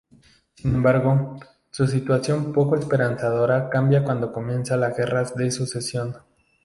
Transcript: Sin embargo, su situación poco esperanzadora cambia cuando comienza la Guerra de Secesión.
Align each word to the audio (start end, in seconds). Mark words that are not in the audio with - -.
Sin 0.55 0.73
embargo, 0.73 1.37
su 1.69 1.85
situación 1.85 2.53
poco 2.53 2.75
esperanzadora 2.75 3.69
cambia 3.69 4.03
cuando 4.03 4.33
comienza 4.33 4.75
la 4.75 4.89
Guerra 4.89 5.29
de 5.35 5.51
Secesión. 5.51 6.15